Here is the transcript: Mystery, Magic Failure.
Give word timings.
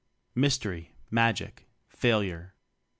Mystery, 0.33 0.93
Magic 1.11 1.67
Failure. 1.87 2.55